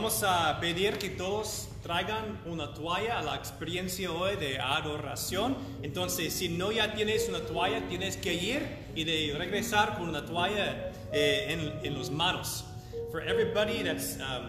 [0.00, 5.54] vamos a pedir que todos traigan una toalla a la experiencia hoy de adoración.
[5.82, 10.24] Entonces, si no ya tienes una toalla, tienes que ir y de regresar con una
[10.24, 12.64] toalla eh, en, en los manos.
[13.12, 14.48] For everybody that's um,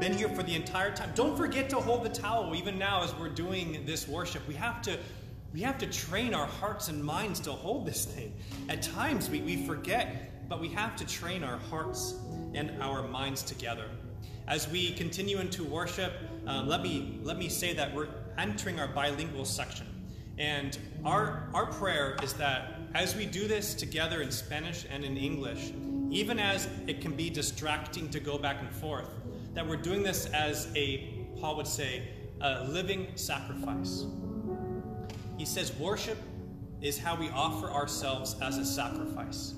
[0.00, 1.12] been here for the entire time.
[1.14, 4.42] Don't forget to hold the towel even now as we're doing this worship.
[4.48, 4.98] We have to
[5.54, 8.34] we have to train our hearts and minds to hold this thing.
[8.68, 12.14] At times we, we forget, but we have to train our hearts
[12.52, 13.88] and our minds together.
[14.48, 16.12] As we continue into worship,
[16.46, 18.08] uh, let me let me say that we're
[18.38, 19.86] entering our bilingual section.
[20.38, 25.16] And our our prayer is that as we do this together in Spanish and in
[25.16, 25.72] English,
[26.10, 29.10] even as it can be distracting to go back and forth,
[29.54, 32.08] that we're doing this as a, Paul would say,
[32.40, 34.04] a living sacrifice.
[35.36, 36.18] He says worship
[36.80, 39.54] is how we offer ourselves as a sacrifice.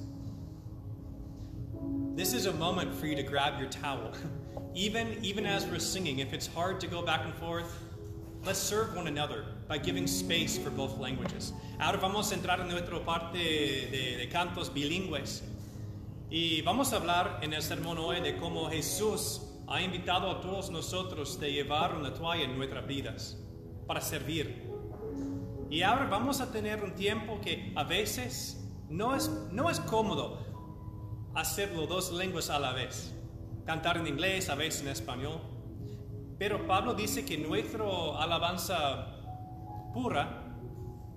[2.14, 4.12] This is a moment for you to grab your towel.
[4.78, 7.66] even, even as we're singing, if it's hard to go back and forth,
[8.46, 11.52] let's serve one another by giving space for both languages.
[11.80, 15.42] Ahora vamos a entrar en nuestra parte de, de cantos bilingües.
[16.30, 20.70] Y vamos a hablar en el sermón hoy de cómo Jesús ha invitado a todos
[20.70, 23.36] nosotros de llevar una toalla en nuestras vidas
[23.88, 24.62] para servir.
[25.70, 30.38] Y ahora vamos a tener un tiempo que a veces no es, no es cómodo
[31.34, 33.12] hacerlo dos lenguas a la vez.
[33.68, 35.42] Cantar en inglés, a veces en español.
[36.38, 37.84] Pero Pablo dice que nuestra
[38.18, 39.20] alabanza
[39.92, 40.56] pura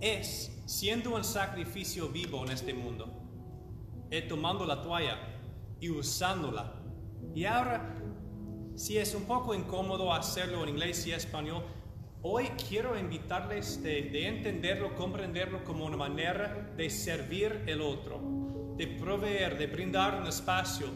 [0.01, 3.07] es siendo un sacrificio vivo en este mundo.
[4.09, 5.17] Es tomando la toalla
[5.79, 6.73] y usándola.
[7.33, 7.95] Y ahora
[8.75, 11.63] si es un poco incómodo hacerlo en inglés y español,
[12.21, 18.87] hoy quiero invitarles de, de, entenderlo, comprenderlo como una manera de servir el otro, de
[18.87, 20.87] proveer, de brindar un espacio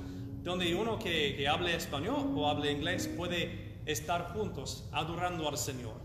[0.45, 6.00] donde uno que, hable español o hable inglés puede estar juntos adorando al Señor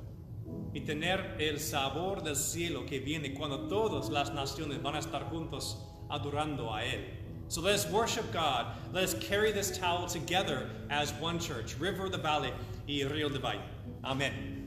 [0.73, 5.25] y tener el sabor del cielo que viene cuando todas las naciones van a estar
[5.25, 7.19] juntos adorando a Él.
[7.49, 8.67] So let us worship God.
[8.95, 12.53] Let us carry this towel together as one church, River of the Valley
[12.89, 13.61] y Rio de Valle.
[14.05, 14.60] Amen.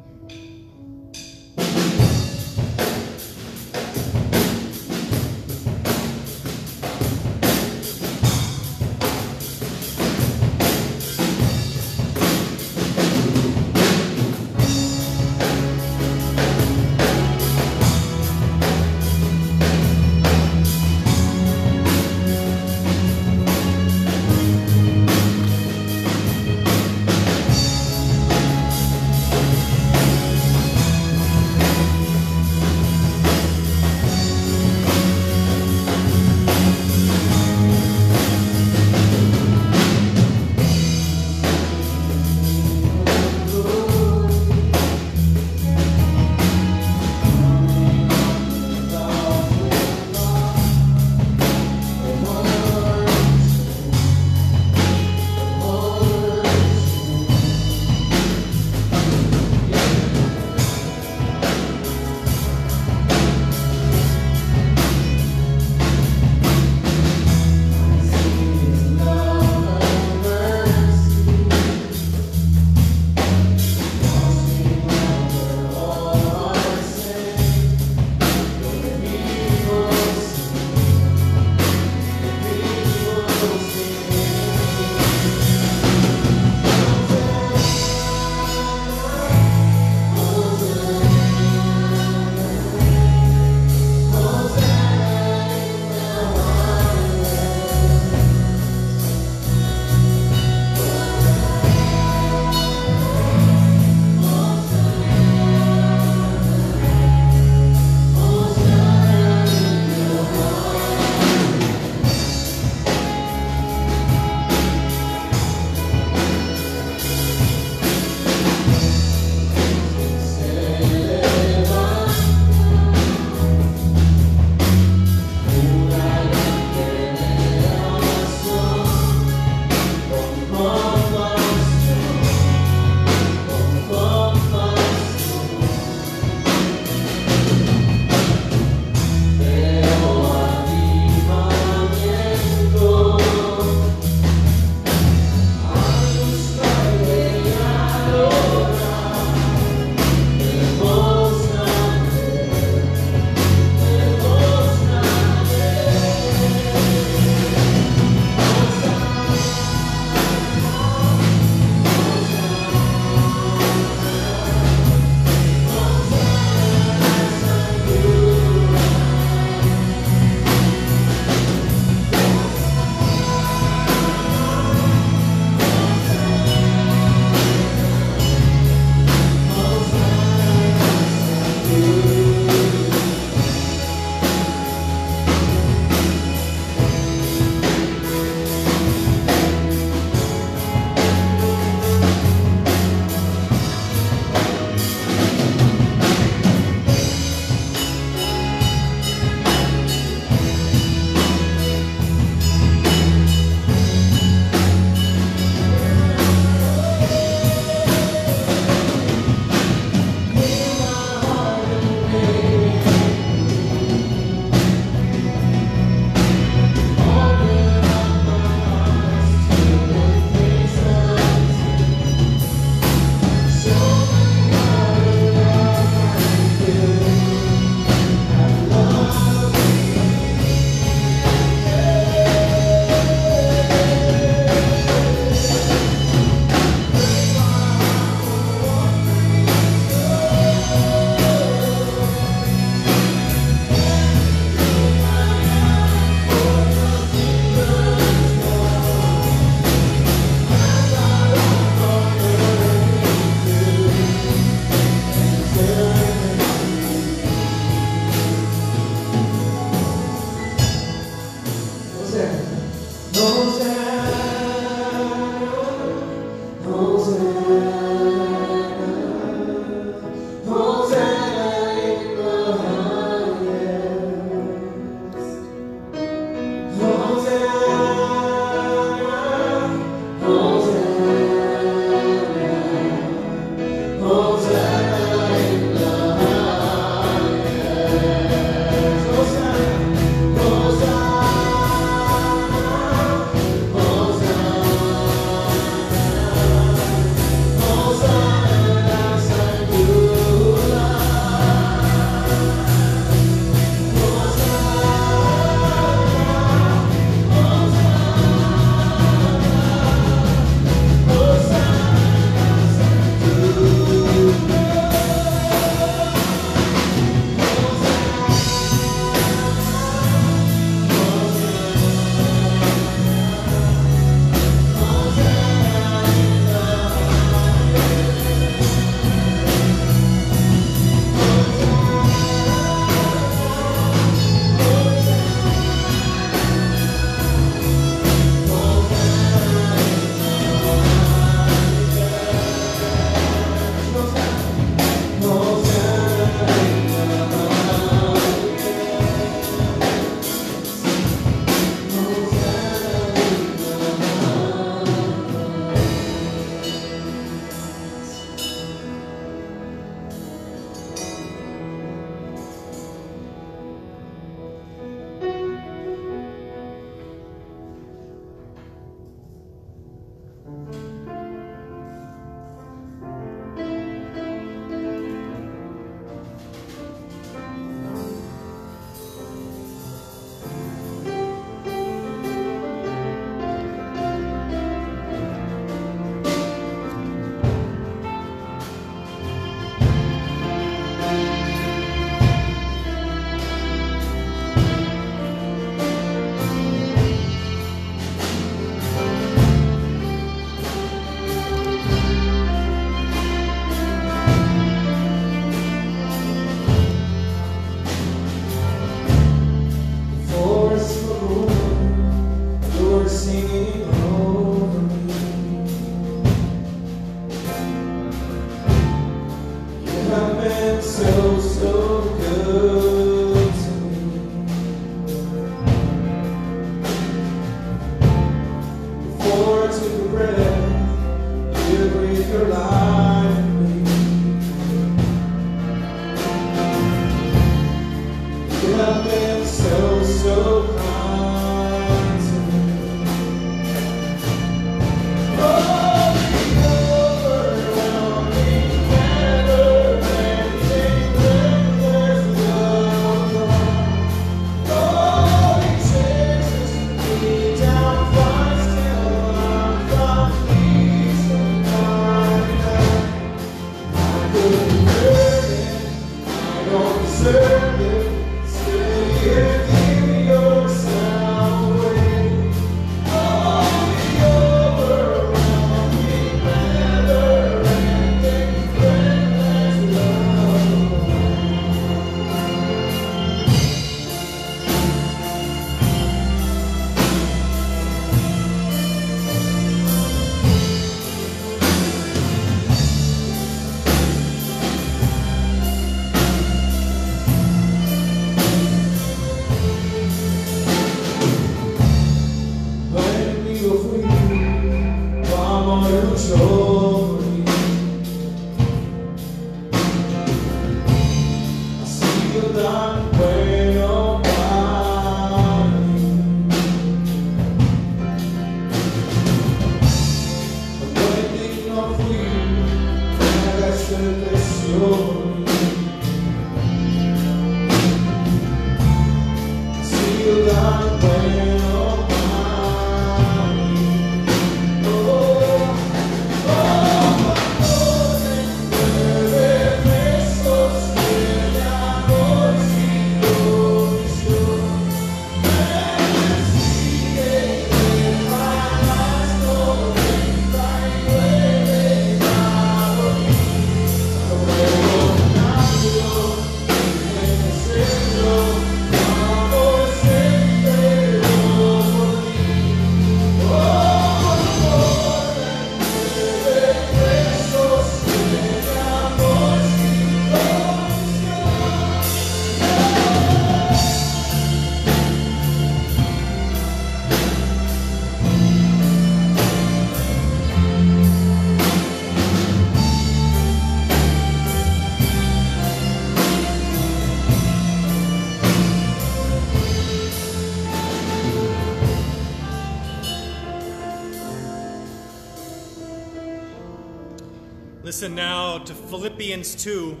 [598.00, 600.00] Listen now to Philippians 2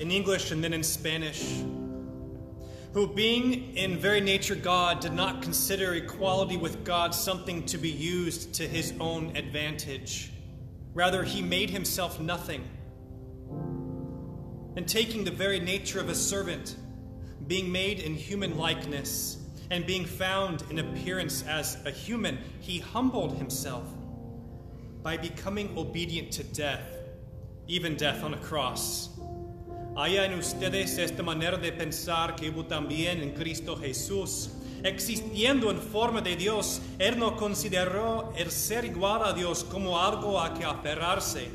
[0.00, 1.62] in English and then in Spanish.
[2.94, 7.90] Who, being in very nature God, did not consider equality with God something to be
[7.90, 10.32] used to his own advantage.
[10.94, 12.68] Rather, he made himself nothing.
[14.74, 16.74] And taking the very nature of a servant,
[17.46, 19.36] being made in human likeness,
[19.70, 23.84] and being found in appearance as a human, he humbled himself
[25.02, 26.86] by becoming obedient to death,
[27.66, 29.10] even death on a cross.
[29.96, 34.50] Haya en ustedes esta manera de pensar que hubo también en Cristo Jesús.
[34.84, 40.40] Existiendo en forma de Dios, Él no consideró el ser igual a Dios como algo
[40.40, 41.48] a que aferrarse,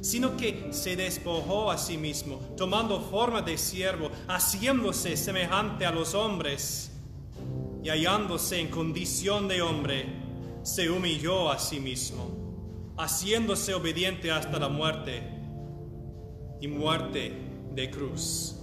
[0.00, 6.14] sino que se despojó a sí mismo, tomando forma de siervo, haciéndose semejante a los
[6.14, 6.92] hombres,
[7.82, 10.06] y hallándose en condición de hombre,
[10.62, 12.45] se humilló a sí mismo,
[12.98, 15.22] haciéndose obediente hasta la muerte
[16.60, 17.32] y muerte
[17.74, 18.56] de cruz.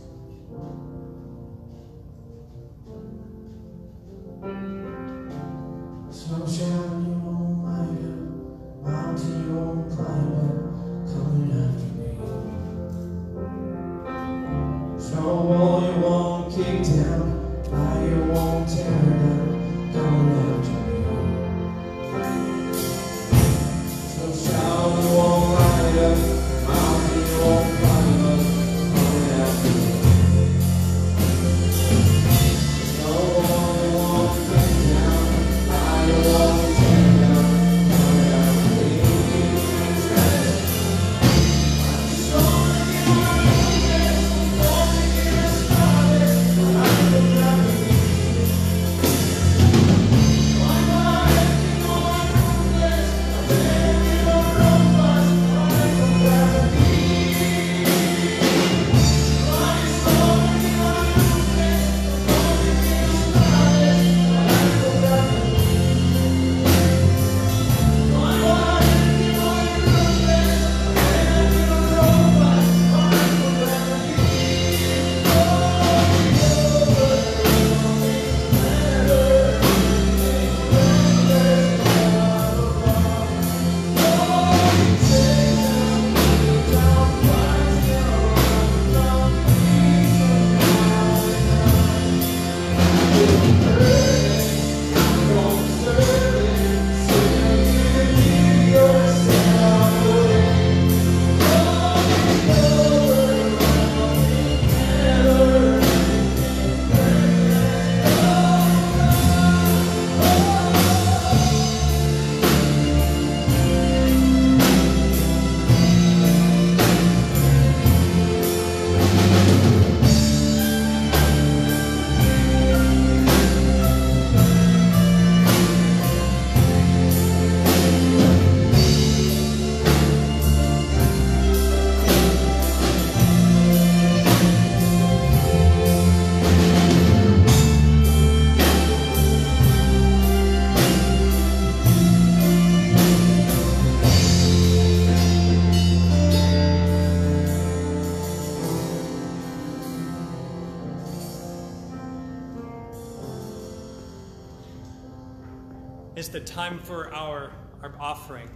[156.30, 158.50] The time for our, our offering.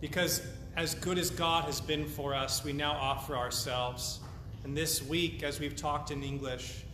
[0.00, 0.42] Because
[0.76, 4.20] as good as God has been for us, we now offer ourselves.
[4.64, 6.84] And this week, as we've talked in English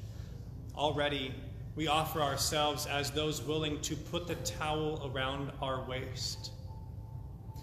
[0.77, 1.35] already,
[1.77, 6.51] we offer ourselves as those willing to put the towel around our waist.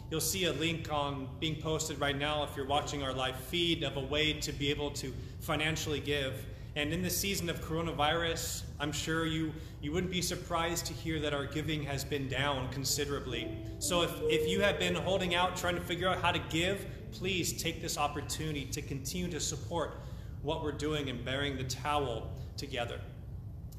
[0.09, 3.83] You'll see a link on being posted right now if you're watching our live feed
[3.83, 6.45] of a way to be able to financially give.
[6.75, 11.21] And in the season of coronavirus, I'm sure you, you wouldn't be surprised to hear
[11.21, 13.49] that our giving has been down considerably.
[13.79, 16.85] So if, if you have been holding out trying to figure out how to give,
[17.13, 20.01] please take this opportunity to continue to support
[20.41, 22.99] what we're doing and bearing the towel together.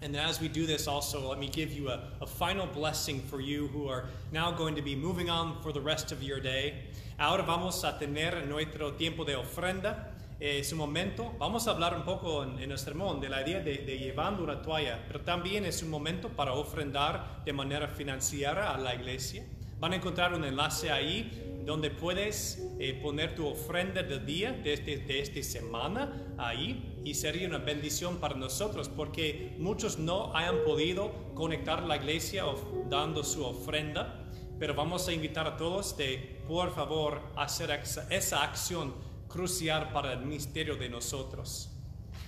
[0.01, 3.41] And as we do this, also, let me give you a, a, final blessing for
[3.41, 6.75] you who are now going to be moving on for the rest of your day.
[7.19, 9.97] Ahora vamos a tener nuestro tiempo de ofrenda.
[10.39, 13.61] Es un momento, vamos a hablar un poco en, en el sermón de la idea
[13.61, 18.75] de, de, llevando una toalla, pero también es un momento para ofrendar de manera financiera
[18.75, 19.47] a la iglesia.
[19.79, 24.75] Van a encontrar un enlace ahí donde puedes eh, poner tu ofrenda del día de,
[24.75, 30.65] este, de esta semana ahí y sería una bendición para nosotros porque muchos no hayan
[30.65, 32.45] podido conectar la iglesia
[32.89, 37.71] dando su ofrenda, pero vamos a invitar a todos de por favor hacer
[38.11, 41.69] esa acción crucial para el ministerio de nosotros.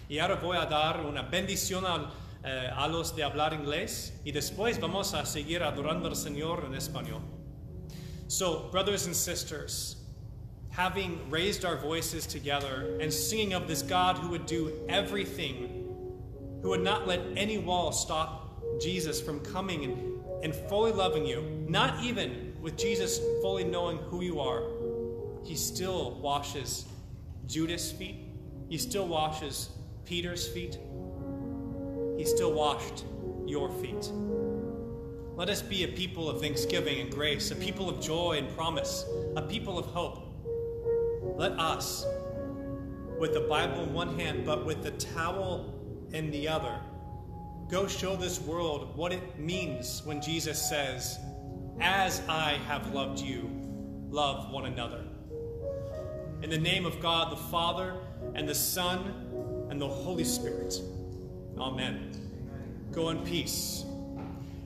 [0.09, 2.11] Y ahora voy a dar una bendición al,
[2.45, 6.75] eh, a los de hablar inglés y después vamos a seguir adorando al Señor en
[6.75, 7.21] español.
[8.27, 9.97] So, brothers and sisters,
[10.71, 15.85] having raised our voices together and singing of this God who would do everything,
[16.63, 21.43] who would not let any wall stop Jesus from coming and, and fully loving you,
[21.69, 24.63] not even with Jesus fully knowing who you are,
[25.49, 26.85] he still washes
[27.47, 28.17] Judas' feet,
[28.69, 29.71] he still washes
[30.05, 30.79] Peter's feet,
[32.19, 33.07] he still washed
[33.47, 34.13] your feet.
[35.37, 39.07] Let us be a people of thanksgiving and grace, a people of joy and promise,
[39.37, 40.19] a people of hope.
[41.39, 42.05] Let us,
[43.19, 45.73] with the Bible in one hand, but with the towel
[46.13, 46.79] in the other,
[47.71, 51.19] go show this world what it means when Jesus says,
[51.81, 53.49] As I have loved you,
[54.11, 55.08] love one another.
[56.43, 57.95] In the name of God the Father,
[58.35, 60.81] and the Son, and the Holy Spirit.
[61.59, 62.13] Amen.
[62.93, 63.85] Go in peace.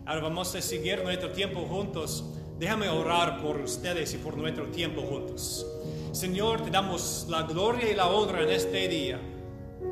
[0.06, 2.22] Ahora vamos a seguir nuestro tiempo juntos.
[2.58, 5.64] Déjame orar por ustedes y por nuestro tiempo juntos.
[6.12, 9.18] Señor, te damos la gloria y la honra en este día.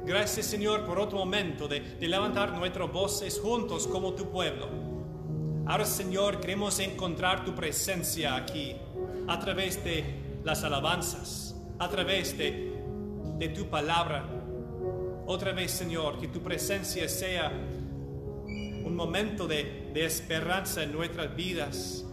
[0.04, 4.68] Gracias, Señor, por otro momento de, de levantar nuestras voces juntos como tu pueblo.
[5.66, 8.76] Ahora, Señor, queremos encontrar tu presencia aquí
[9.28, 10.04] a través de
[10.44, 12.74] las alabanzas, a través de,
[13.38, 14.24] de tu palabra.
[15.26, 17.50] Otra vez, Señor, que tu presencia sea
[18.84, 22.04] un momento de, de esperanza en nuestras vidas.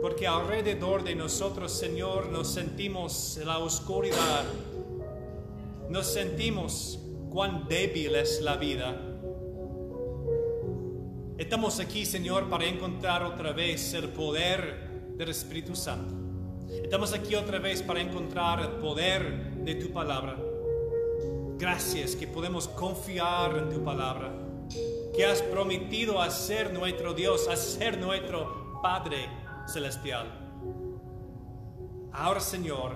[0.00, 4.44] Porque alrededor de nosotros, Señor, nos sentimos la oscuridad.
[5.90, 8.98] Nos sentimos cuán débil es la vida.
[11.36, 16.14] Estamos aquí, Señor, para encontrar otra vez el poder del Espíritu Santo.
[16.70, 20.36] Estamos aquí otra vez para encontrar el poder de tu palabra.
[21.58, 24.32] Gracias que podemos confiar en tu palabra
[25.14, 29.28] que has prometido a ser nuestro Dios, a ser nuestro Padre
[29.66, 30.26] Celestial.
[32.12, 32.94] Ahora, Señor,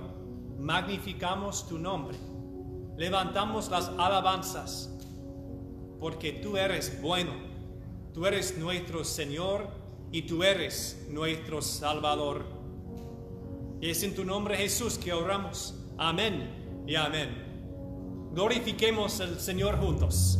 [0.58, 2.16] magnificamos tu nombre,
[2.96, 4.96] levantamos las alabanzas,
[5.98, 7.32] porque tú eres bueno,
[8.12, 9.68] tú eres nuestro Señor
[10.12, 12.53] y tú eres nuestro Salvador.
[13.80, 15.74] Y es en tu nombre Jesús que oramos.
[15.98, 18.30] Amén y amén.
[18.32, 20.38] Glorifiquemos al Señor juntos.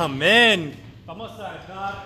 [0.00, 0.78] Amén.
[1.06, 2.04] Vamos a dar,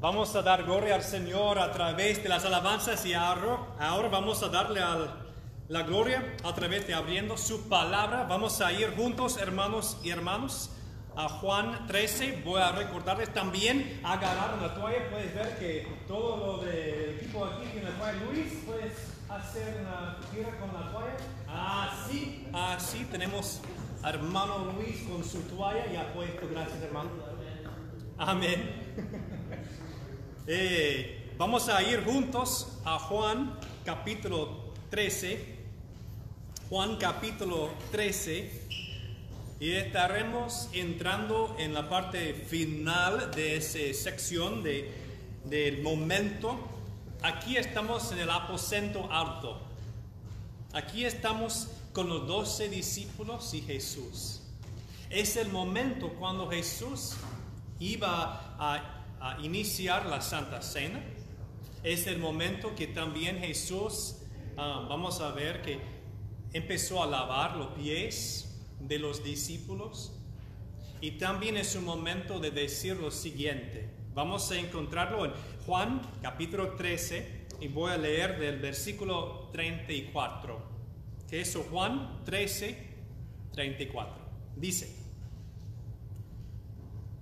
[0.00, 4.42] vamos a dar gloria al Señor a través de las alabanzas y ahora, ahora vamos
[4.42, 5.14] a darle al,
[5.68, 8.24] la gloria a través de abriendo su palabra.
[8.24, 10.72] Vamos a ir juntos, hermanos y hermanos,
[11.14, 12.42] a Juan 13.
[12.44, 15.08] Voy a recordarles también agarrar una toalla.
[15.08, 18.18] Puedes ver que todo lo del equipo aquí tiene la toalla.
[18.24, 18.92] Luis, puedes
[19.28, 21.16] hacer una tira con la toalla.
[21.46, 23.60] Ah, así, así ah, tenemos
[24.04, 26.48] hermano Luis con su toalla ya puesto.
[26.50, 27.10] Gracias, hermano.
[28.18, 28.76] Amén.
[30.52, 35.58] Eh, vamos a ir juntos a Juan capítulo 13.
[36.68, 38.50] Juan capítulo 13.
[39.60, 44.90] Y estaremos entrando en la parte final de esa sección de,
[45.44, 46.58] del momento.
[47.22, 49.60] Aquí estamos en el aposento alto.
[50.72, 54.40] Aquí estamos con los doce discípulos y Jesús.
[55.08, 57.16] Es el momento cuando Jesús
[57.80, 58.96] iba a,
[59.42, 61.02] iniciar la Santa Cena.
[61.82, 64.16] Es el momento que también Jesús,
[64.56, 65.78] ah, vamos a ver que
[66.52, 70.12] empezó a lavar los pies de los discípulos.
[71.00, 73.90] Y también es un momento de decir lo siguiente.
[74.14, 75.32] Vamos a encontrarlo en
[75.66, 80.69] Juan capítulo 13 y voy a leer del versículo 34.
[81.30, 82.76] Que Juan 13,
[83.52, 84.14] 34.
[84.56, 84.92] Dice,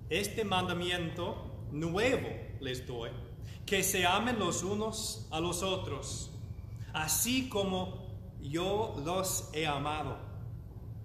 [0.09, 2.27] este mandamiento nuevo
[2.59, 3.11] les doy,
[3.67, 6.31] que se amen los unos a los otros,
[6.91, 8.07] así como
[8.41, 10.17] yo los he amado.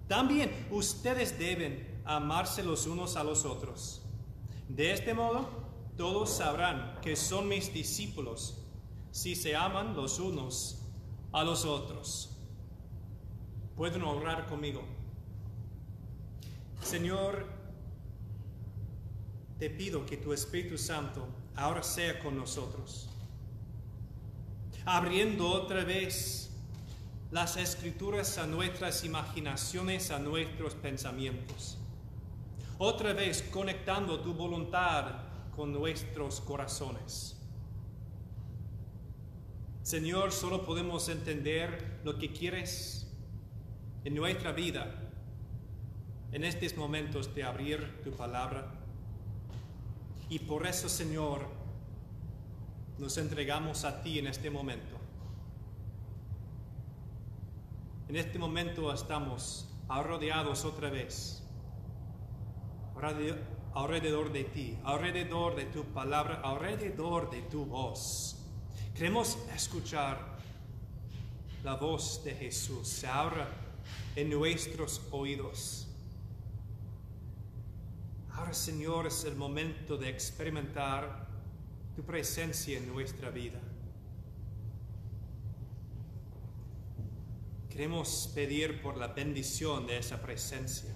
[0.07, 4.01] También ustedes deben amarse los unos a los otros.
[4.67, 5.47] De este modo,
[5.95, 8.65] todos sabrán que son mis discípulos
[9.11, 10.81] si se aman los unos
[11.31, 12.34] a los otros.
[13.75, 14.83] Pueden orar conmigo.
[16.81, 17.45] Señor,
[19.59, 23.09] te pido que tu Espíritu Santo ahora sea con nosotros,
[24.85, 26.51] abriendo otra vez
[27.31, 31.77] las escrituras a nuestras imaginaciones, a nuestros pensamientos.
[32.77, 35.23] Otra vez conectando tu voluntad
[35.55, 37.37] con nuestros corazones.
[39.81, 43.04] Señor, solo podemos entender lo que quieres
[44.05, 44.85] en nuestra vida
[46.31, 48.71] en estos momentos de abrir tu palabra.
[50.29, 51.47] Y por eso, Señor,
[52.99, 54.95] nos entregamos a ti en este momento.
[58.07, 61.43] En este momento estamos rodeados otra vez,
[63.73, 68.37] alrededor de ti, alrededor de tu palabra, alrededor de tu voz.
[68.93, 70.37] Queremos escuchar
[71.63, 73.03] la voz de Jesús.
[73.03, 73.64] Abra
[74.15, 75.87] en nuestros oídos.
[78.31, 81.27] Ahora, Señor, es el momento de experimentar
[81.95, 83.59] tu presencia en nuestra vida.
[87.69, 90.93] Queremos pedir por la bendición de esa presencia.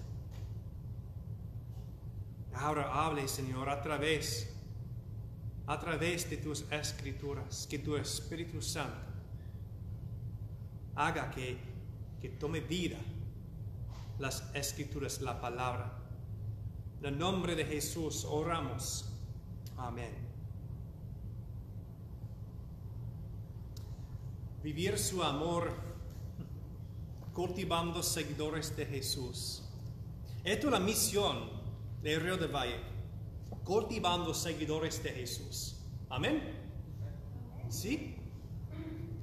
[2.54, 4.54] Ahora hable, Señor, a través,
[5.66, 9.10] a través de tus escrituras, que tu Espíritu Santo
[10.94, 11.56] haga que,
[12.20, 12.98] que tome vida
[14.18, 15.98] las escrituras, la palabra.
[17.00, 19.06] En el nombre de Jesús oramos.
[19.78, 20.28] Amén.
[24.62, 25.72] Vivir su amor
[27.32, 29.62] cultivando seguidores de Jesús.
[30.44, 31.48] Esto es la misión
[32.02, 32.80] de Río de Valle.
[33.64, 35.76] Cultivando seguidores de Jesús.
[36.10, 36.42] Amén.
[37.70, 38.19] ¿Sí?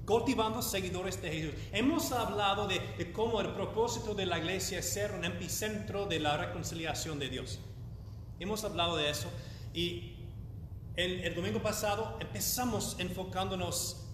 [0.07, 1.53] Cultivando seguidores de Jesús.
[1.73, 6.21] Hemos hablado de, de cómo el propósito de la iglesia es ser un epicentro de
[6.21, 7.59] la reconciliación de Dios.
[8.39, 9.29] Hemos hablado de eso
[9.73, 10.15] y
[10.95, 14.07] el, el domingo pasado empezamos enfocándonos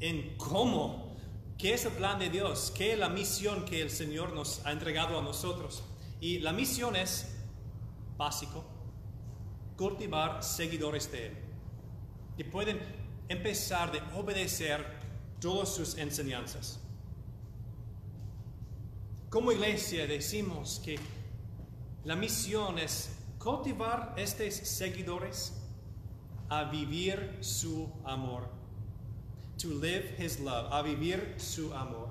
[0.00, 1.14] en cómo,
[1.58, 4.72] qué es el plan de Dios, qué es la misión que el Señor nos ha
[4.72, 5.84] entregado a nosotros.
[6.22, 7.36] Y la misión es
[8.16, 8.64] básico,
[9.76, 11.36] cultivar seguidores de Él.
[12.38, 12.80] Que pueden
[13.28, 15.03] empezar de obedecer
[15.44, 16.80] todas sus enseñanzas.
[19.28, 20.98] Como iglesia decimos que
[22.02, 25.52] la misión es cultivar estos seguidores
[26.48, 28.48] a vivir su amor.
[29.58, 32.08] To live his love, a vivir su amor.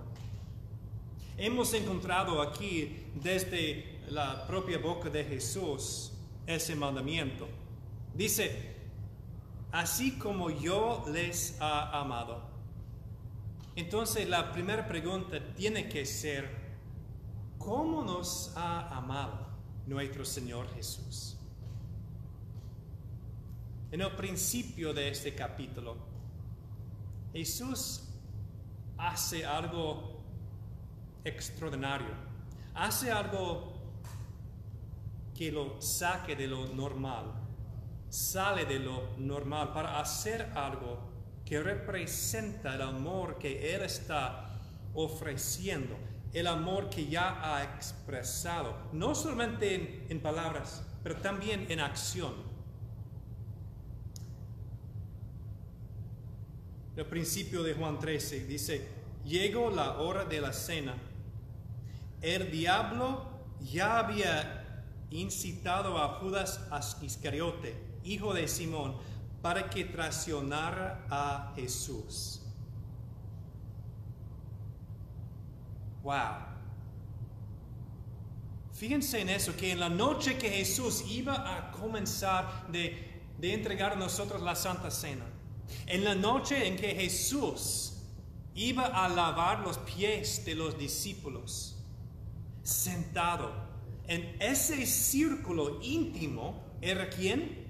[1.35, 6.11] Hemos encontrado aquí desde la propia boca de Jesús
[6.45, 7.47] ese mandamiento.
[8.13, 8.75] Dice,
[9.71, 12.52] así como yo les ha amado.
[13.75, 16.49] Entonces la primera pregunta tiene que ser,
[17.57, 19.47] ¿cómo nos ha amado
[19.87, 21.37] nuestro Señor Jesús?
[23.93, 25.95] en el principio de este capítulo,
[27.31, 28.09] Jesús
[28.97, 30.23] hace algo
[31.23, 32.07] extraordinario,
[32.73, 33.71] hace algo
[35.35, 37.35] que lo saque de lo normal,
[38.09, 41.12] sale de lo normal para hacer algo
[41.45, 44.59] que representa el amor que Él está
[44.93, 45.97] ofreciendo,
[46.33, 52.33] el amor que ya ha expresado, no solamente en, palabras, pero también en acción.
[56.95, 58.87] El principio de Juan 13 dice,
[59.25, 60.95] llegó la hora de la cena.
[62.21, 63.25] El diablo
[63.59, 64.63] ya había
[65.09, 66.67] incitado a Judas
[67.01, 68.95] Iscariote, hijo de Simón,
[69.43, 72.41] para que traicionara a Jesús.
[76.01, 76.47] Wow.
[78.71, 83.91] Fíjense en eso, que en la noche que Jesús iba a comenzar de, de entregar
[83.91, 85.25] a nosotros la Santa Cena,
[85.87, 87.95] en la noche en que Jesús
[88.55, 91.75] iba a lavar los pies de los discípulos,
[92.63, 93.51] sentado
[94.07, 97.62] en ese círculo íntimo, ¿era quién?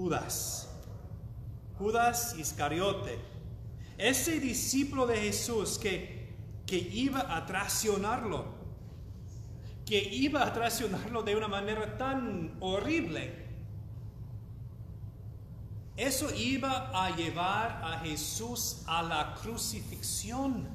[0.00, 0.66] Judas.
[1.78, 3.18] Judas Iscariote.
[3.98, 6.34] Ese discípulo de Jesús que,
[6.66, 8.46] que iba a traicionarlo.
[9.84, 13.46] Que iba a traicionarlo de una manera tan horrible.
[15.98, 20.66] Eso iba a llevar a Jesús a la crucifixión.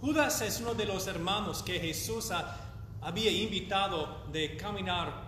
[0.00, 2.60] Judas es uno de los hermanos que Jesús ha,
[3.00, 5.21] había invitado de caminar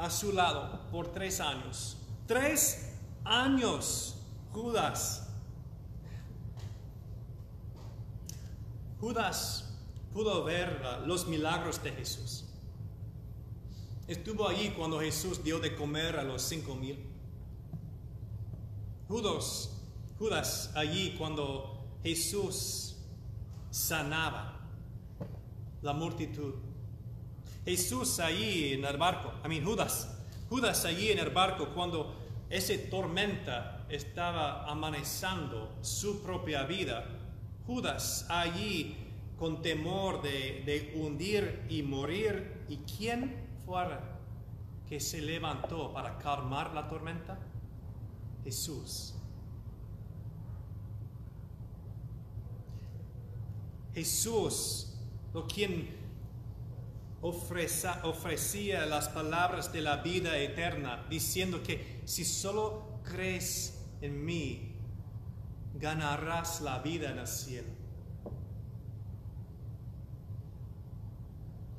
[0.00, 1.98] a su lado por tres años.
[2.26, 4.16] Tres años,
[4.50, 5.28] Judas.
[8.98, 9.78] Judas
[10.12, 12.46] pudo ver uh, los milagros de Jesús.
[14.08, 17.06] Estuvo allí cuando Jesús dio de comer a los cinco mil.
[19.06, 19.70] Judas,
[20.18, 22.96] Judas allí cuando Jesús
[23.70, 24.66] sanaba
[25.82, 26.69] la multitud.
[27.64, 30.16] Jesús allí en el barco, I mean Judas,
[30.48, 32.16] Judas allí en el barco cuando
[32.48, 37.06] ese tormenta estaba amanezando su propia vida.
[37.66, 38.96] Judas allí
[39.38, 42.64] con temor de, de hundir y morir.
[42.68, 44.18] ¿Y quién fuera
[44.88, 47.38] que se levantó para calmar la tormenta?
[48.42, 49.14] Jesús.
[53.94, 54.94] Jesús,
[55.32, 55.99] lo quien
[57.22, 64.74] ofrecía las palabras de la vida eterna, diciendo que si solo crees en mí,
[65.74, 67.68] ganarás la vida en el cielo.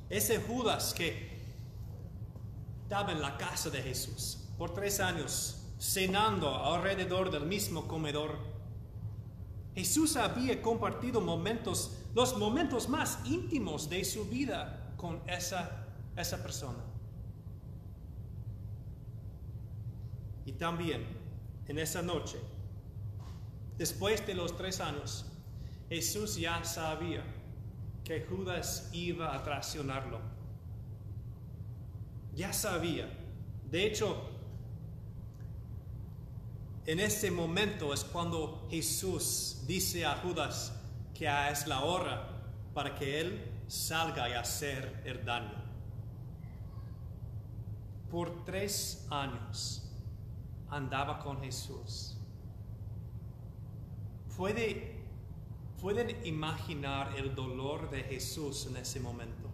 [0.08, 1.32] Ese Judas que
[2.82, 8.38] estaba en la casa de Jesús por tres años, cenando alrededor del mismo comedor.
[9.74, 15.84] Jesús había compartido momentos, los momentos más íntimos de su vida con esa,
[16.16, 16.78] esa persona.
[20.46, 21.04] Y también
[21.66, 22.38] en esa noche,
[23.76, 25.26] después de los tres años,
[25.88, 27.24] Jesús ya sabía
[28.04, 30.20] que Judas iba a traicionarlo.
[32.36, 33.12] Ya sabía.
[33.72, 34.30] De hecho,
[36.86, 40.72] en ese momento es cuando Jesús dice a Judas
[41.12, 42.28] que es la hora
[42.72, 45.62] para que él salga y hacer el daño.
[48.10, 49.90] Por tres años
[50.68, 52.18] andaba con Jesús.
[54.36, 55.02] Puede,
[55.80, 59.48] pueden imaginar el dolor de Jesús en ese momento.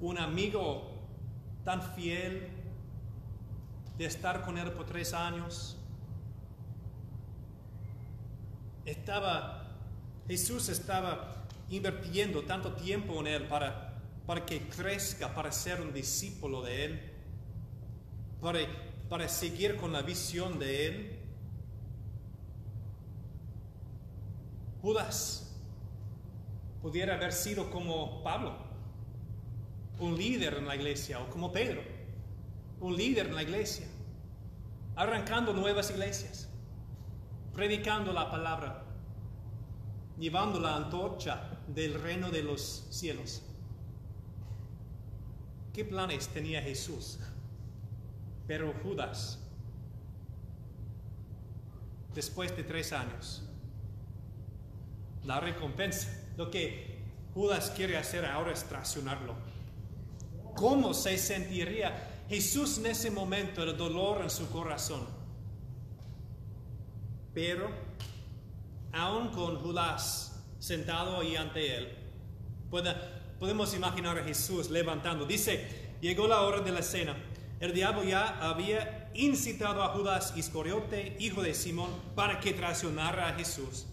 [0.00, 0.90] Un amigo
[1.64, 2.56] tan fiel
[3.98, 5.76] de estar con él por tres años.
[8.84, 9.65] Estaba,
[10.28, 13.94] Jesús estaba invirtiendo tanto tiempo en él para,
[14.26, 17.12] para que crezca, para ser un discípulo de él,
[18.40, 18.60] para,
[19.08, 21.18] para seguir con la visión de él.
[24.82, 25.54] Judas
[26.82, 28.54] pudiera haber sido como Pablo,
[29.98, 31.82] un líder en la iglesia, o como Pedro,
[32.80, 33.86] un líder en la iglesia,
[34.94, 36.48] arrancando nuevas iglesias,
[37.54, 38.85] predicando la palabra,
[40.18, 43.42] llevando la antorcha del reino de los cielos.
[45.72, 47.18] ¿Qué planes tenía Jesús?
[48.46, 49.38] Pero Judas,
[52.14, 53.42] después de tres años,
[55.24, 56.96] la recompensa, lo que
[57.34, 59.34] Judas quiere hacer ahora es traicionarlo.
[60.54, 65.06] ¿Cómo se sentiría Jesús en ese momento, el dolor en su corazón?
[67.34, 67.68] Pero,
[68.96, 71.96] aún con Judas sentado ahí ante él,
[73.38, 75.26] podemos imaginar a Jesús levantando.
[75.26, 77.16] Dice, llegó la hora de la cena.
[77.60, 83.34] El diablo ya había incitado a Judas Iscariote, hijo de Simón, para que traicionara a
[83.34, 83.86] Jesús.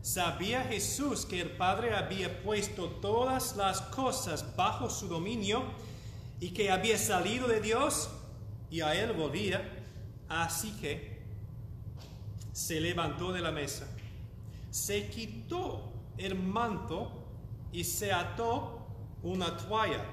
[0.00, 5.62] ¿Sabía Jesús que el Padre había puesto todas las cosas bajo su dominio
[6.40, 8.10] y que había salido de Dios
[8.70, 9.66] y a él volvía?
[10.28, 11.22] Así que
[12.52, 13.86] se levantó de la mesa,
[14.74, 17.08] se quitó el manto
[17.70, 18.84] y se ató
[19.22, 20.04] una toalla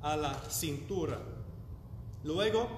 [0.00, 1.20] a la cintura.
[2.24, 2.70] Luego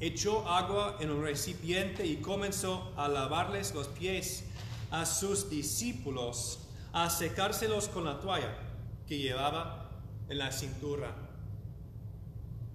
[0.00, 4.44] echó agua en un recipiente y comenzó a lavarles los pies
[4.90, 8.58] a sus discípulos, a secárselos con la toalla
[9.06, 9.88] que llevaba
[10.28, 11.14] en la cintura.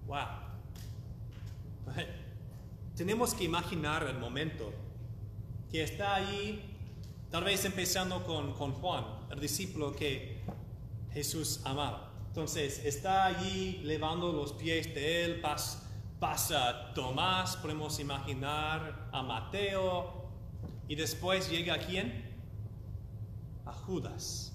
[0.07, 0.27] Wow.
[2.95, 4.71] Tenemos que imaginar el momento
[5.69, 6.69] que está ahí,
[7.33, 10.43] tal vez empezando con, con Juan, el discípulo que
[11.13, 12.11] Jesús amaba.
[12.27, 15.79] Entonces está allí levando los pies de él, pas-
[16.19, 20.29] pasa Tomás, podemos imaginar a Mateo,
[20.87, 22.39] y después llega a quién?
[23.65, 24.53] A Judas.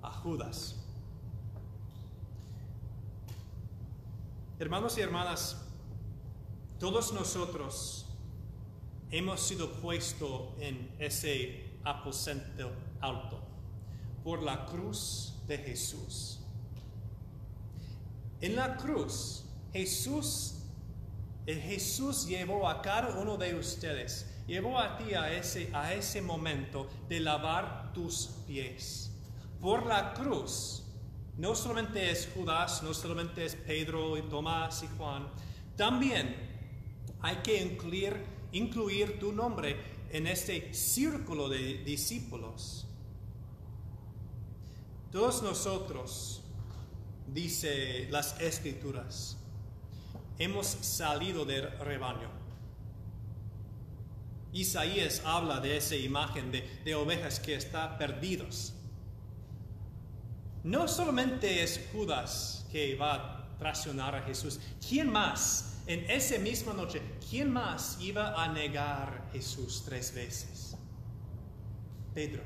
[0.00, 0.76] A Judas.
[4.60, 5.60] Hermanos y hermanas,
[6.78, 8.06] todos nosotros
[9.12, 13.38] hemos sido puestos en ese aposento alto
[14.24, 16.40] por la cruz de Jesús.
[18.40, 20.54] En la cruz, Jesús,
[21.46, 26.22] eh, Jesús llevó a cada uno de ustedes, llevó a ti a ese, a ese
[26.22, 29.12] momento de lavar tus pies.
[29.60, 30.84] Por la cruz,
[31.36, 35.28] no solamente es Judas, no solamente es Pedro y Tomás y Juan,
[35.76, 36.34] también
[37.20, 39.76] hay que incluir, incluir tu nombre
[40.10, 42.86] en este círculo de discípulos.
[45.10, 46.42] Todos nosotros,
[47.26, 49.36] dice las escrituras,
[50.38, 52.30] hemos salido del rebaño.
[54.52, 58.74] Isaías habla de esa imagen de, ovejas que están perdidos.
[60.62, 64.58] No solamente es Judas que va traicionar a Jesús.
[64.86, 67.00] ¿Quién más en esa misma noche,
[67.30, 70.76] quién más iba a negar a Jesús tres veces?
[72.12, 72.42] Pedro.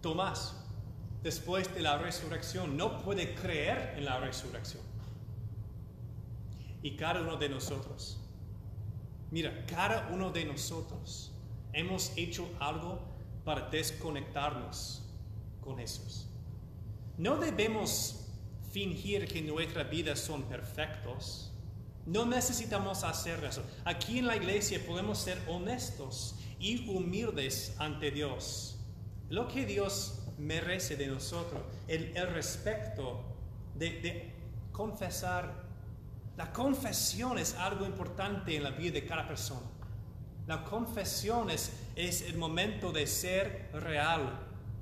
[0.00, 0.56] Tomás,
[1.22, 4.82] después de la resurrección, no puede creer en la resurrección.
[6.82, 8.20] Y cada uno de nosotros,
[9.30, 11.32] mira, cada uno de nosotros
[11.72, 12.98] hemos hecho algo
[13.44, 15.04] para desconectarnos
[15.60, 16.26] con Jesús.
[17.16, 18.21] No debemos
[18.72, 21.52] fingir que nuestras vidas son perfectos.
[22.06, 23.62] No necesitamos hacer eso.
[23.84, 28.78] Aquí en la iglesia podemos ser honestos y humildes ante Dios.
[29.28, 33.32] Lo que Dios merece de nosotros, el, el respeto
[33.74, 34.32] de,
[34.72, 35.62] confesar.
[36.36, 39.66] La confesión es algo importante en la vida de cada persona.
[40.46, 44.40] La confesión es, es el momento de ser real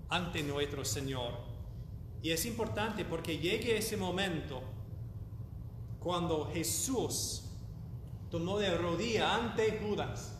[0.09, 1.50] ante nuestro Señor.
[2.23, 4.63] Y es importante porque llegue ese momento
[6.01, 7.45] cuando Jesús
[8.31, 10.37] tomó de rodilla ante Judas.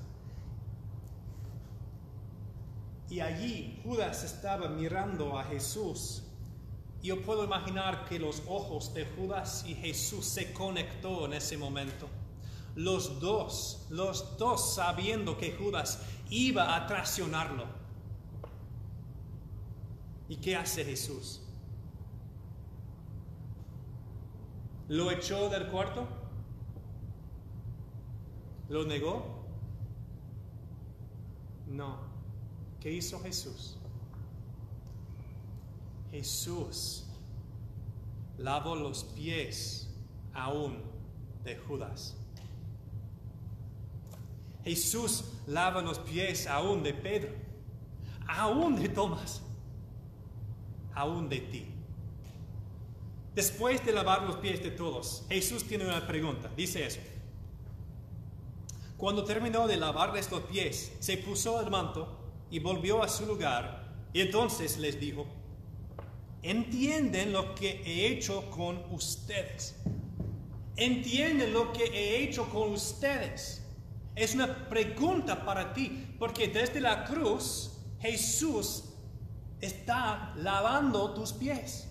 [3.09, 6.23] Y allí Judas estaba mirando a Jesús.
[7.03, 12.09] Yo puedo imaginar que los ojos de Judas y Jesús se conectó en ese momento.
[12.77, 17.65] Los dos, los dos sabiendo que Judas iba a traicionarlo.
[20.29, 21.41] ¿Y qué hace Jesús?
[24.91, 26.05] ¿Lo echó del cuarto?
[28.69, 29.25] ¿Lo negó?
[31.69, 31.99] No.
[32.81, 33.79] ¿Qué hizo Jesús?
[36.11, 37.07] Jesús
[38.37, 39.89] lavó los pies
[40.35, 40.83] aún
[41.45, 42.17] de Judas.
[44.65, 47.31] Jesús lava los pies aún de Pedro,
[48.27, 49.41] aún de Tomás,
[50.93, 51.70] aún de ti.
[53.35, 56.51] Después de lavar los pies de todos, Jesús tiene una pregunta.
[56.57, 57.01] Dice eso.
[58.97, 62.19] Cuando terminó de lavarles los pies, se puso el manto
[62.51, 63.89] y volvió a su lugar.
[64.13, 65.27] Y entonces les dijo,
[66.43, 69.77] ¿entienden lo que he hecho con ustedes?
[70.77, 73.63] ¿Entienden lo que he hecho con ustedes?
[74.17, 78.87] Es una pregunta para ti, porque desde la cruz Jesús
[79.61, 81.90] está lavando tus pies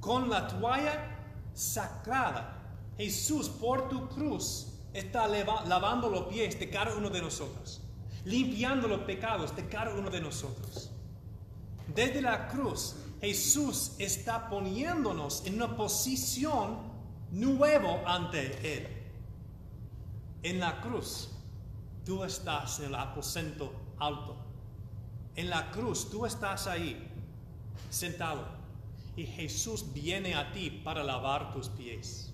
[0.00, 1.16] con la toalla
[1.54, 2.56] sagrada.
[2.96, 7.80] Jesús por tu cruz está lavando los pies de cada uno de nosotros,
[8.24, 10.90] limpiando los pecados de cada uno de nosotros.
[11.94, 16.78] Desde la cruz, Jesús está poniéndonos en una posición
[17.30, 18.88] nueva ante Él.
[20.42, 21.30] En la cruz,
[22.04, 24.36] tú estás en el aposento alto.
[25.36, 27.08] En la cruz, tú estás ahí,
[27.90, 28.59] sentado.
[29.16, 32.32] Y Jesús viene a ti para lavar tus pies.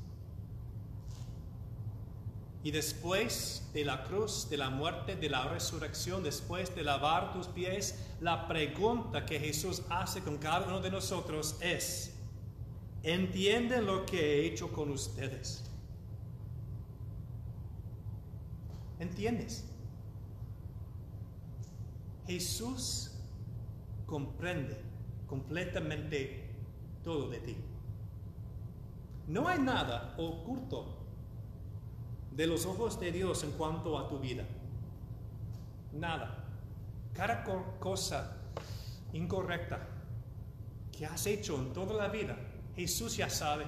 [2.62, 7.46] Y después de la cruz, de la muerte, de la resurrección, después de lavar tus
[7.46, 12.16] pies, la pregunta que Jesús hace con cada uno de nosotros es,
[13.04, 15.62] ¿entienden lo que he hecho con ustedes?
[18.98, 19.64] ¿Entiendes?
[22.26, 23.12] Jesús
[24.06, 24.76] comprende
[25.26, 26.45] completamente
[27.06, 27.56] todo de ti.
[29.28, 31.06] No hay nada oculto
[32.32, 34.44] de los ojos de Dios en cuanto a tu vida.
[35.92, 36.44] Nada.
[37.14, 38.38] Cada co- cosa
[39.12, 39.86] incorrecta
[40.90, 42.36] que has hecho en toda la vida,
[42.74, 43.66] Jesús ya sabe.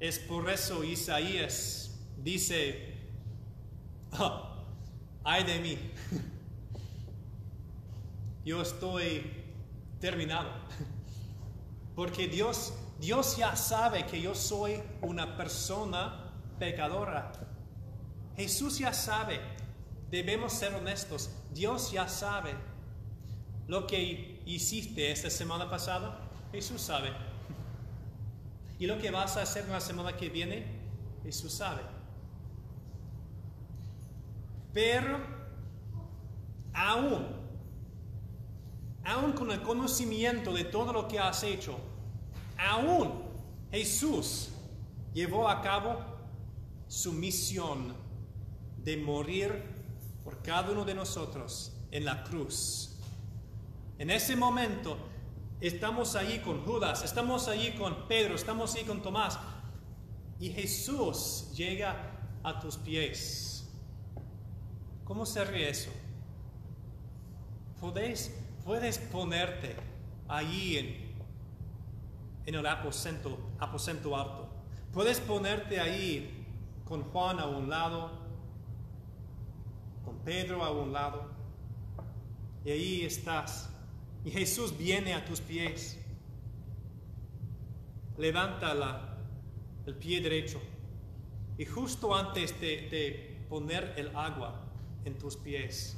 [0.00, 2.96] Es por eso Isaías dice,
[4.10, 4.64] "Ah,
[5.22, 5.78] ay de mí,
[8.44, 9.43] yo estoy
[10.04, 10.50] terminado.
[11.96, 17.32] Porque Dios, Dios ya sabe que yo soy una persona pecadora.
[18.36, 19.40] Jesús ya sabe.
[20.10, 21.30] Debemos ser honestos.
[21.54, 22.54] Dios ya sabe.
[23.66, 26.20] Lo que hiciste esta semana pasada,
[26.52, 27.10] Jesús sabe.
[28.78, 30.66] Y lo que vas a hacer la semana que viene,
[31.22, 31.80] Jesús sabe.
[34.74, 35.18] Pero
[36.74, 37.43] aún
[39.04, 41.78] aún con el conocimiento de todo lo que has hecho,
[42.58, 43.22] aún
[43.70, 44.50] Jesús
[45.12, 45.98] llevó a cabo
[46.88, 47.94] su misión
[48.78, 49.64] de morir
[50.22, 52.96] por cada uno de nosotros en la cruz.
[53.98, 54.96] En ese momento
[55.60, 59.38] estamos allí con Judas, estamos allí con Pedro, estamos allí con Tomás
[60.40, 62.10] y Jesús llega
[62.42, 63.68] a tus pies.
[65.04, 65.90] ¿Cómo sería eso?
[67.80, 68.34] Podéis,
[68.64, 69.76] puedes ponerte
[70.28, 71.14] allí en,
[72.46, 74.48] en el aposento, aposento alto.
[74.92, 76.46] Puedes ponerte ahí
[76.84, 78.10] con Juan a un lado,
[80.04, 81.30] con Pedro a un lado,
[82.64, 83.70] y ahí estás.
[84.24, 85.98] Y Jesús viene a tus pies.
[88.16, 89.18] Levanta la-
[89.86, 90.60] el pie derecho.
[91.58, 94.60] Y justo antes de, de poner el agua
[95.04, 95.96] en tus pies,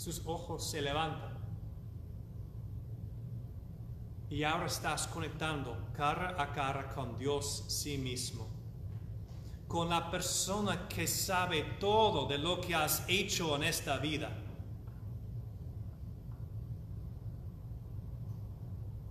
[0.00, 1.36] sus ojos se levantan.
[4.30, 8.48] Y ahora estás conectando cara a cara con Dios sí mismo.
[9.68, 14.30] Con la persona que sabe todo de lo que has hecho en esta vida.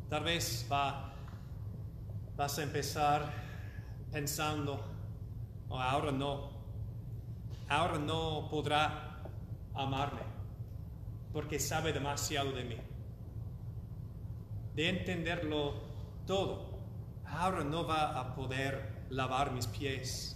[0.09, 1.13] Tal vez va,
[2.35, 3.31] vas a empezar
[4.11, 4.79] pensando,
[5.69, 6.49] "Oh, ahora no,
[7.67, 9.21] ahora no podrá
[9.75, 10.28] amarme
[11.32, 12.77] porque sabe demasiado de mí.
[14.75, 15.75] De entenderlo
[16.25, 16.80] todo,
[17.25, 20.36] ahora no va a poder lavar mis pies.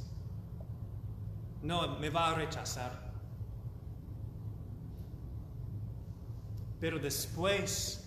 [1.61, 3.11] No, me va a rechazar.
[6.79, 8.03] Pero después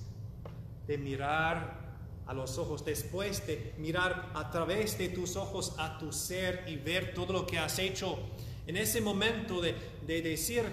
[0.87, 1.87] de mirar
[2.26, 6.76] a los ojos, después de mirar a través de tus ojos a tu ser y
[6.76, 8.18] ver todo lo que has hecho,
[8.66, 9.74] en ese momento de,
[10.07, 10.64] de decir,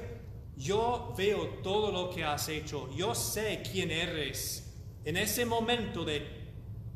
[0.56, 4.74] yo veo todo lo que has hecho, yo sé quién eres,
[5.06, 6.26] en ese momento de,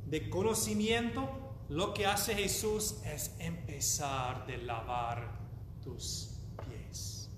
[0.05, 5.37] de conocimiento, lo que hace Jesús es empezar de lavar
[5.83, 7.29] tus pies.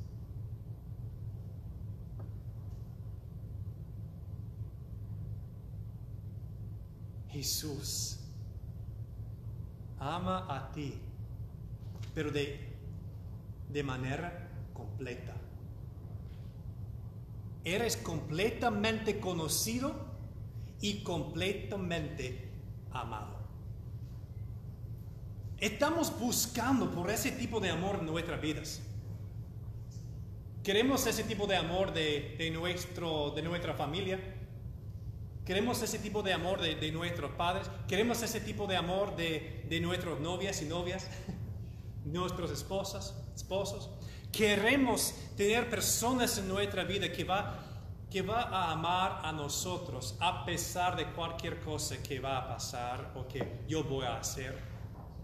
[7.30, 8.20] Jesús
[9.99, 10.93] ama a ti,
[12.13, 12.59] pero de,
[13.70, 15.36] de manera completa.
[17.64, 19.93] Eres completamente conocido
[20.82, 22.51] y completamente
[22.91, 23.38] amado.
[25.60, 28.82] Estamos buscando por ese tipo de amor en nuestras vidas.
[30.64, 34.20] Queremos ese tipo de amor de, nuestro, de nuestra familia.
[35.45, 37.70] Queremos ese tipo de amor de, de nuestros padres.
[37.88, 41.10] Queremos ese tipo de amor de, de nuestras novias y novias,
[42.05, 43.89] nuestros esposas, esposos.
[44.32, 47.59] Queremos tener personas en nuestra vida que va,
[48.09, 53.13] que va a amar a nosotros a pesar de cualquier cosa que va a pasar
[53.15, 54.57] o que yo voy a hacer.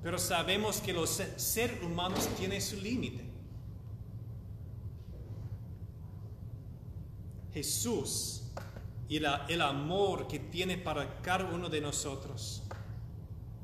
[0.01, 3.25] Pero sabemos que los seres humanos tienen su límite.
[7.53, 8.43] Jesús
[9.07, 12.63] y el amor que tiene para cada uno de nosotros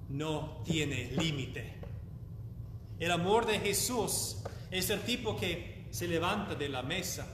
[0.08, 1.76] no tiene límite.
[3.00, 4.38] El amor de Jesús
[4.72, 7.28] es el tipo que se levanta de la mesa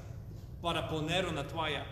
[0.62, 1.86] para poner una toalla.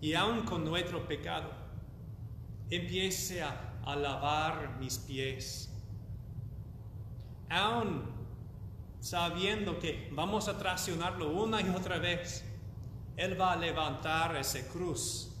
[0.00, 1.50] Y aun con nuestro pecado,
[2.70, 5.72] empiece a, lavar mis pies.
[7.48, 8.02] Aun
[8.98, 12.44] sabiendo que vamos a traicionarlo una y otra vez,
[13.16, 15.32] Él va a levantar esa cruz,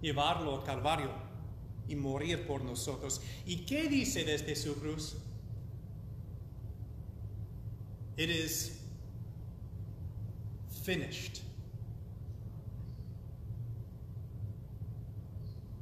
[0.00, 1.10] llevarlo al Calvario
[1.88, 3.20] y morir por nosotros.
[3.44, 5.16] ¿Y qué dice desde su cruz?
[8.16, 8.80] It is
[10.84, 11.42] finished.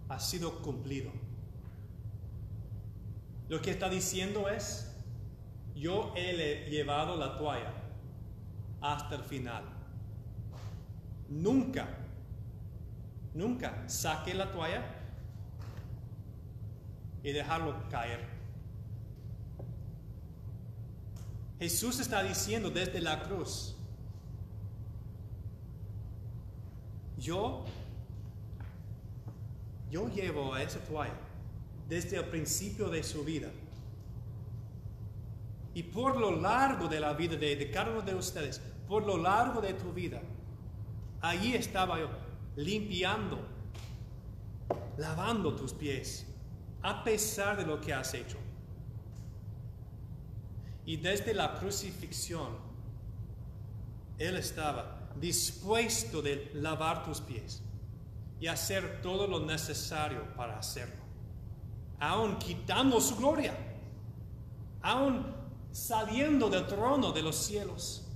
[0.09, 1.11] Ha sido cumplido.
[3.49, 4.91] Lo que está diciendo es,
[5.75, 7.73] yo he le- llevado la toalla
[8.81, 9.65] hasta el final.
[11.29, 11.87] Nunca,
[13.35, 14.83] nunca saqué la toalla
[17.23, 18.34] y dejarlo caer.
[21.65, 23.75] Jesús está diciendo desde la cruz,
[27.17, 27.65] yo,
[29.91, 31.17] yo llevo a esa toalla
[31.89, 33.49] desde el principio de su vida.
[35.73, 39.17] Y por lo largo de la vida de, de cada uno de ustedes, por lo
[39.17, 40.21] largo de tu vida,
[41.23, 42.11] allí estaba yo,
[42.57, 43.39] limpiando,
[44.99, 46.27] lavando tus pies,
[46.83, 48.44] a pesar de lo que has hecho.
[50.87, 52.57] Y desde la crucifixión,
[54.19, 57.63] Él estaba dispuesto de lavar tus pies
[58.41, 61.03] y hacer todo lo necesario para hacerlo.
[61.99, 63.57] Aún quitando su gloria,
[64.83, 65.25] aún
[65.73, 68.07] saliendo del trono de los cielos,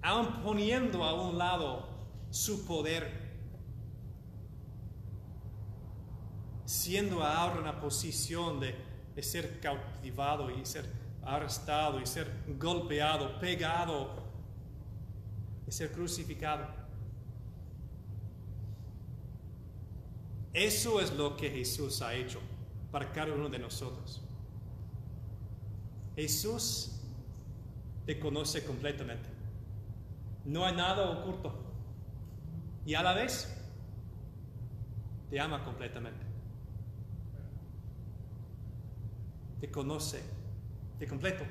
[0.00, 1.86] aún poniendo a un lado
[2.30, 3.30] su poder,
[6.64, 10.86] siendo ahora en la posición de, de ser cautivado y ser
[11.22, 14.10] arrestado y ser golpeado, pegado
[15.66, 16.66] y ser crucificado.
[20.52, 22.40] Eso es lo que Jesús ha hecho
[22.90, 24.20] para cada uno de nosotros.
[26.14, 27.00] Jesús
[28.04, 29.28] te conoce completamente.
[30.44, 31.54] No hay nada oculto.
[32.84, 33.48] Y a la vez
[35.30, 36.21] te ama completamente.
[39.62, 40.20] Te conoce
[40.98, 41.44] de completo.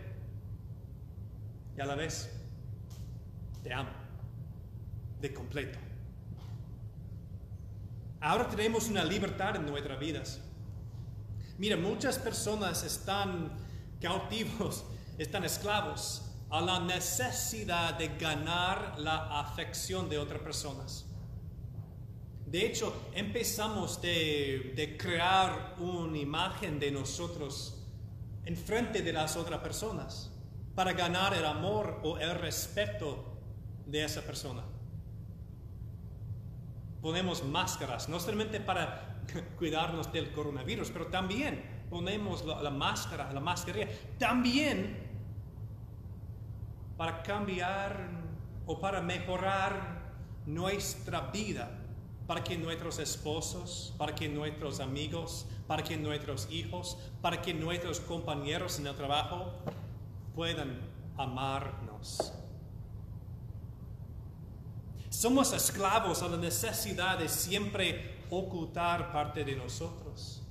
[1.77, 2.29] Y a la vez
[3.63, 3.95] te ama
[5.21, 5.79] de completo.
[8.19, 10.41] Ahora tenemos una libertad en nuestras vidas.
[11.57, 13.55] Mira, muchas personas están
[14.01, 14.83] cautivos,
[15.17, 21.05] están esclavos a la necesidad de ganar la afección de otras personas.
[22.45, 27.77] De hecho, empezamos de, de crear una imagen de nosotros
[28.45, 30.31] en frente de las otras personas
[30.75, 33.37] para ganar el amor o el respeto
[33.85, 34.63] de esa persona.
[37.01, 39.21] Ponemos máscaras, no solamente para
[39.57, 43.87] cuidarnos del coronavirus, pero también ponemos la, la máscara, la mascarilla,
[44.17, 45.09] también
[46.97, 48.09] para cambiar
[48.65, 50.01] o para mejorar
[50.45, 51.80] nuestra vida,
[52.31, 57.99] para que nuestros esposos, para que nuestros amigos, para que nuestros hijos, para que nuestros
[57.99, 59.51] compañeros en el trabajo
[60.33, 60.79] puedan
[61.17, 62.31] amarnos.
[65.09, 70.41] Somos esclavos a la necesidad de siempre ocultar parte de nosotros.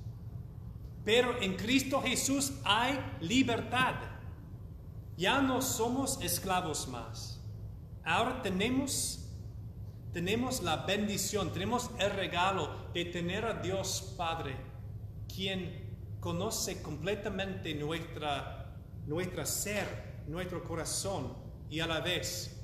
[1.03, 3.95] Pero en Cristo Jesús hay libertad.
[5.17, 7.41] Ya no somos esclavos más.
[8.03, 9.20] Ahora tenemos,
[10.13, 14.55] tenemos la bendición, tenemos el regalo de tener a Dios Padre,
[15.33, 18.75] quien conoce completamente nuestra,
[19.07, 21.33] nuestra ser, nuestro corazón
[21.69, 22.61] y a la vez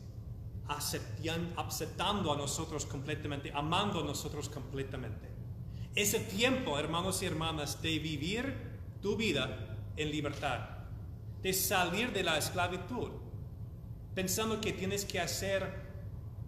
[0.67, 5.29] aceptan- aceptando a nosotros completamente, amando a nosotros completamente.
[5.95, 8.53] Es el tiempo, hermanos y hermanas, de vivir
[9.01, 10.59] tu vida en libertad,
[11.41, 13.09] de salir de la esclavitud,
[14.13, 15.86] pensando que tienes que hacer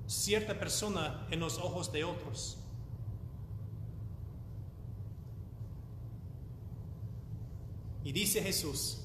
[0.10, 2.58] cierta persona en los ojos de otros.
[8.04, 9.02] Y dice Jesús,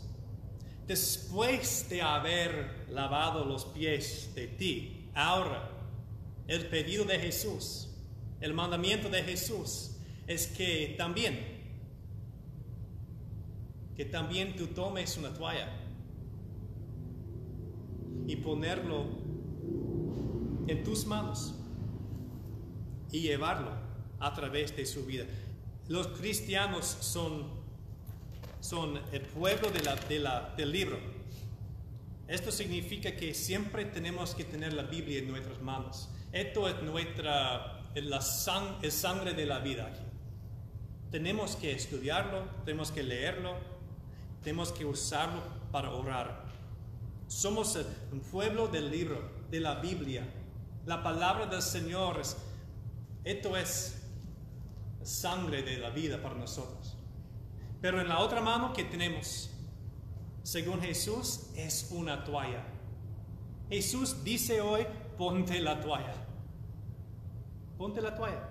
[0.86, 5.70] después de haber lavado los pies de ti, ahora
[6.46, 7.90] el pedido de Jesús,
[8.40, 9.96] el mandamiento de Jesús
[10.26, 11.38] es que también,
[13.94, 15.68] que también tú tomes una toalla
[18.26, 19.23] y ponerlo
[20.66, 21.54] en tus manos
[23.10, 23.70] y llevarlo
[24.20, 25.24] a través de su vida.
[25.88, 27.44] Los cristianos son,
[28.60, 30.98] son el pueblo de la- de la- del libro.
[32.26, 36.08] Esto significa que siempre tenemos que tener la Biblia en nuestras manos.
[36.32, 39.92] Esto es nuestra, es la sangre de la vida.
[41.10, 43.54] Tenemos que estudiarlo, tenemos que leerlo,
[44.42, 46.44] tenemos que usarlo para orar.
[47.28, 47.78] Somos
[48.10, 50.26] un pueblo del libro, de la Biblia.
[50.86, 52.36] La palabra del Señor es,
[53.24, 54.02] esto es
[55.02, 56.96] sangre de la vida para nosotros.
[57.80, 59.50] Pero en la otra mano que tenemos,
[60.42, 62.64] según Jesús, es una toalla.
[63.70, 66.14] Jesús dice hoy, ponte la toalla.
[67.78, 68.50] Ponte la toalla.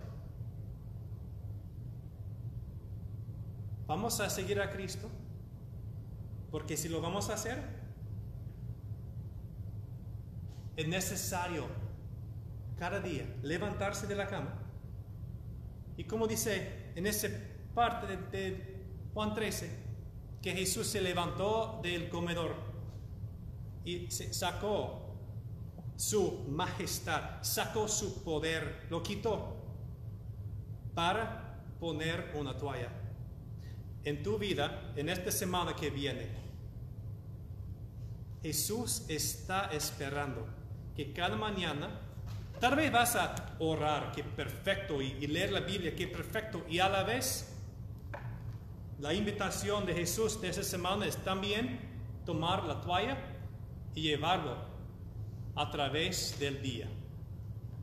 [3.85, 5.07] Vamos a seguir a Cristo,
[6.49, 7.61] porque si lo vamos a hacer,
[10.75, 11.82] es necesario
[12.77, 14.53] cada día levantarse de la cama.
[15.97, 17.27] Y como dice en esa
[17.73, 18.73] parte de,
[19.13, 19.69] Juan 13,
[20.41, 22.55] que Jesús se levantó del comedor
[23.85, 25.15] y se sacó
[25.95, 29.55] su majestad, sacó su poder, lo quitó
[30.93, 32.89] para poner una toalla.
[34.03, 36.27] En tu vida, en esta semana que viene,
[38.41, 40.45] Jesús está esperando
[40.95, 42.01] que cada mañana,
[42.63, 46.79] tal vez vas a orar, que perfecto, y, y leer la Biblia, que perfecto, y
[46.79, 47.53] a la vez
[48.99, 51.81] la invitación de Jesús de esa semana es también
[52.25, 53.17] tomar la toalla
[53.93, 54.55] y llevarlo
[55.55, 56.87] a través del día.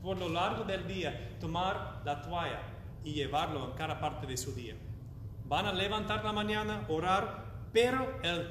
[0.01, 2.62] Por lo largo del día, tomar la toalla
[3.05, 4.76] y llevarlo en cada parte de su día.
[5.45, 8.49] Van a levantar la mañana, orar, pero el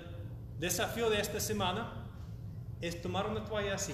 [0.60, 1.92] desafío de esta semana
[2.82, 3.94] es tomar una toalla así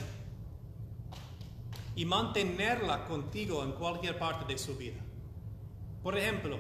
[1.96, 5.00] y mantenerla contigo en cualquier parte de su vida.
[6.04, 6.60] Por ejemplo,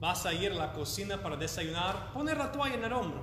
[0.00, 3.22] vas a ir a la cocina para desayunar, poner la toalla en el hombro,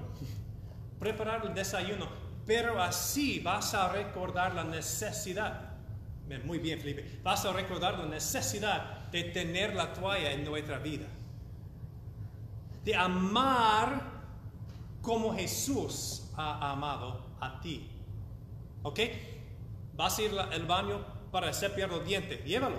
[0.99, 2.07] preparar el desayuno,
[2.45, 5.71] pero así vas a recordar la necesidad.
[6.45, 7.19] Muy bien, Felipe.
[7.23, 11.05] Vas a recordar la necesidad de tener la toalla en nuestra vida.
[12.83, 14.11] De amar
[15.01, 17.89] como Jesús ha amado a ti.
[18.81, 18.99] ¿Ok?
[19.95, 20.99] Vas a ir al baño
[21.31, 22.43] para cepillar los dientes.
[22.43, 22.77] Llévalo.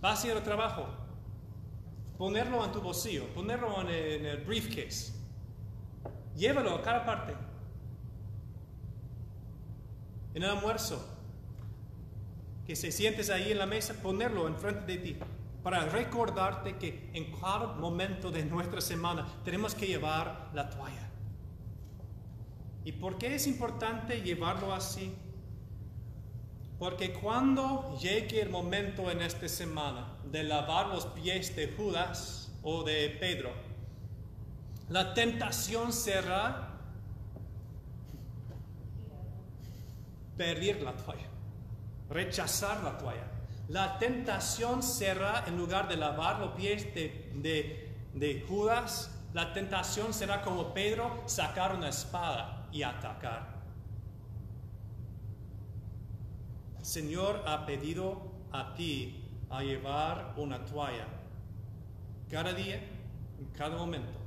[0.00, 0.86] Vas a ir al trabajo.
[2.16, 3.26] Ponerlo en tu bolsillo.
[3.34, 5.12] Ponerlo en el, en el briefcase.
[6.36, 7.34] Llévalo a cada parte.
[10.34, 11.16] En el almuerzo.
[12.66, 15.16] Que se sientes ahí en la mesa, ponerlo enfrente de ti.
[15.62, 21.10] Para recordarte que en cada momento de nuestra semana tenemos que llevar la toalla.
[22.84, 25.14] ¿Y por qué es importante llevarlo así?
[26.78, 32.84] Porque cuando llegue el momento en esta semana de lavar los pies de Judas o
[32.84, 33.50] de Pedro,
[34.88, 36.74] la tentación será
[40.36, 41.26] perder la toalla,
[42.10, 43.24] rechazar la toalla.
[43.68, 50.14] La tentación será, en lugar de lavar los pies de, de- de Judas, la tentación
[50.14, 53.58] será como Pedro sacar una espada y atacar.
[56.77, 61.06] El Señor ha pedido a ti a llevar una toalla
[62.30, 62.76] cada día,
[63.38, 64.18] en cada momento,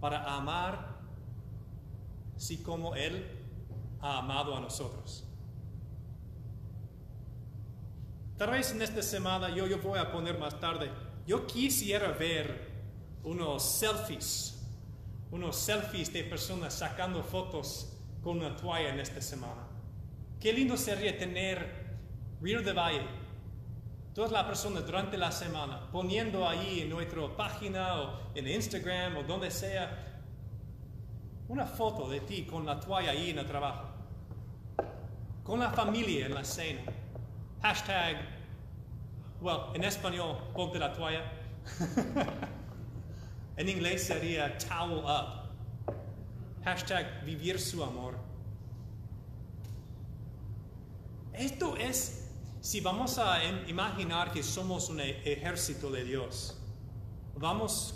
[0.00, 0.96] para amar,
[2.34, 3.26] así como Él
[4.00, 5.22] ha amado a nosotros.
[8.38, 10.90] Tal vez en esta semana yo, yo voy a poner más tarde,
[11.26, 12.70] yo quisiera ver
[13.22, 14.66] unos selfies,
[15.30, 19.65] unos selfies de personas sacando fotos con una toalla en esta semana.
[20.40, 21.86] Qué lindo sería tener
[22.40, 23.06] Río de Valle,
[24.14, 29.22] todas las personas durante la semana, poniendo ahí en nuestra página o en Instagram o
[29.22, 30.22] donde sea,
[31.48, 33.88] una foto de ti con la toalla ahí en el trabajo,
[35.42, 36.82] con la familia en la cena.
[37.62, 38.16] Hashtag,
[39.40, 41.32] well, en español, ponte la toalla.
[43.56, 45.94] en inglés sería towel up.
[46.62, 48.25] Hashtag vivir su amor.
[51.38, 52.28] Esto es,
[52.62, 56.56] si vamos a imaginar que somos un ejército de Dios,
[57.36, 57.94] vamos